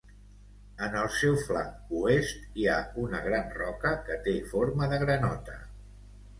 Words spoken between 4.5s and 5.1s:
forma de